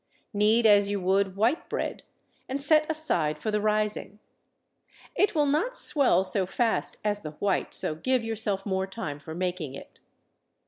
Knead 0.33 0.65
as 0.65 0.89
you 0.89 0.99
would 0.99 1.35
white 1.35 1.69
bread, 1.69 2.01
and 2.49 2.59
set 2.59 2.89
aside 2.89 3.37
for 3.37 3.51
the 3.51 3.61
rising. 3.61 4.17
It 5.15 5.35
will 5.35 5.45
not 5.45 5.77
swell 5.77 6.23
so 6.23 6.47
fast 6.47 6.97
as 7.05 7.19
the 7.21 7.33
white, 7.33 7.71
so 7.71 7.93
give 7.93 8.23
yourself 8.23 8.65
more 8.65 8.87
time 8.87 9.19
for 9.19 9.35
making 9.35 9.75
it. 9.75 9.99